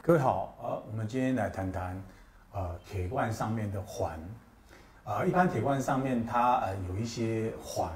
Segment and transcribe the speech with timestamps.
[0.00, 2.02] 各位好，呃，我们今天来谈谈，
[2.52, 4.18] 呃，铁罐上面的环，
[5.04, 7.90] 呃，一般铁罐上面它呃有一些环，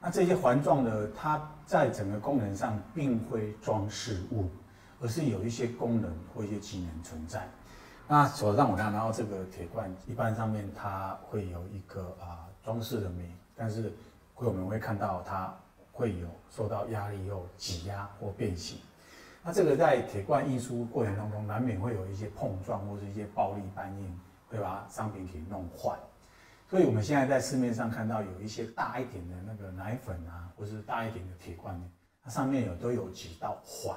[0.00, 4.50] 那这些环状的，它在整个功能上并非装饰物，
[5.00, 7.48] 而是有一些功能或一些机能存在。
[8.06, 13.90] 那手上我看到这个铁罐，一般上面它会有一个啊装饰的美，但是
[14.34, 15.54] 会我们会看到它
[15.90, 18.78] 会有受到压力后挤压或变形。
[19.46, 24.12] 那这个在铁罐运输过程当中，难免会有一些碰撞或是一些暴力搬运，
[24.48, 25.96] 会把商品给弄坏。
[26.68, 31.80] 所以我们现在在市面上看到有一些大一点的那个奶粉啊，或是大一点的铁罐，
[32.24, 33.96] 它上面有都有几道环。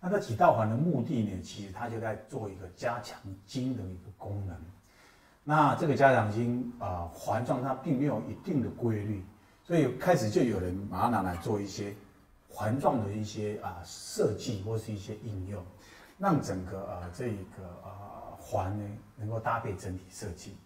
[0.00, 4.56] 那这几道环的目的呢，其实它就在做一个加强筋的一个功能。
[5.44, 9.24] 那这个加强筋啊，环状它并没有一定的规律，
[9.62, 11.94] 所以开始就有人把它拿来做一些。
[12.56, 15.62] 环状的一些啊设计或是一些应用，
[16.16, 20.56] 让整个呃这个呃环呢能够搭配整体设计。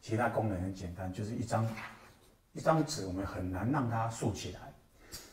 [0.00, 1.68] 其他功能很简单，就是一张
[2.52, 4.60] 一张纸，我们很难让它竖起来。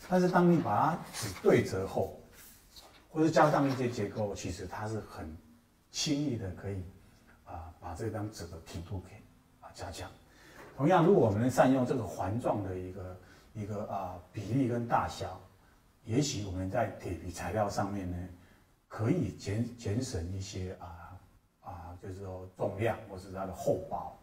[0.10, 2.20] 但是当你把它纸对折后，
[3.12, 5.38] 或者加上一些结构，其实它是很
[5.92, 6.84] 轻易的可以
[7.46, 9.14] 啊把这张纸的平度给
[9.62, 10.10] 啊加强。
[10.76, 13.20] 同样，如果我们能善用这个环状的一个
[13.54, 15.40] 一个啊比例跟大小。
[16.08, 18.18] 也许我们在铁皮材料上面呢，
[18.88, 21.20] 可以减减省一些啊
[21.60, 24.18] 啊，就是说重量或是它的厚薄。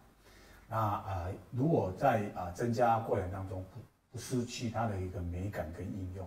[0.67, 3.81] 那啊，如果在啊增加过程当中不
[4.13, 6.27] 不失去它的一个美感跟应用，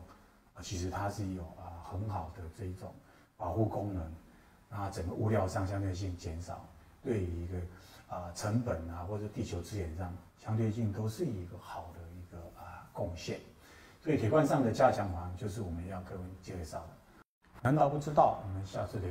[0.54, 2.94] 啊，其实它是有啊很好的这一种
[3.36, 4.14] 保护功能。
[4.70, 6.64] 那整个物料上相对性减少，
[7.02, 7.58] 对于一个
[8.16, 13.40] 啊成本啊或者地球资源上相对性都是一个好的一个啊贡献。
[14.08, 17.26] 对铁罐上的加强环就是我们要各位介绍的，
[17.62, 18.42] 难道不知道？
[18.42, 19.06] 我们下次聊。